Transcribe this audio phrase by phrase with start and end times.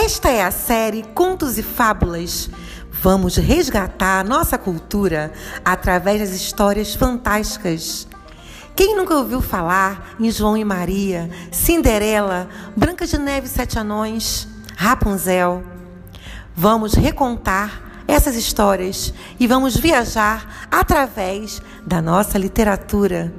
[0.00, 2.48] Esta é a série Contos e Fábulas.
[3.02, 5.32] Vamos resgatar nossa cultura
[5.64, 8.06] através das histórias fantásticas.
[8.76, 14.46] Quem nunca ouviu falar em João e Maria, Cinderela, Branca de Neve e Sete Anões,
[14.76, 15.64] Rapunzel?
[16.54, 23.32] Vamos recontar essas histórias e vamos viajar através da nossa literatura.